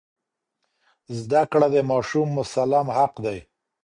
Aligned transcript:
زده 1.19 1.41
کړه 1.51 1.67
د 1.75 1.77
ماشوم 1.89 2.27
مسلم 2.37 2.85
حق 2.97 3.13
دی. 3.25 3.39